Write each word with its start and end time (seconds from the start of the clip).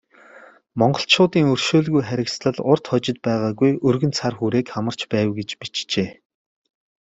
Монголчуудын 0.79 1.45
өршөөлгүй 1.55 2.03
харгислал 2.09 2.57
урьд 2.69 2.85
хожид 2.91 3.17
байгаагүй 3.27 3.71
өргөн 3.87 4.11
цар 4.17 4.33
хүрээг 4.37 4.67
хамарч 4.73 4.99
байв 5.11 5.29
гэж 5.37 5.49
бичжээ. 5.61 6.09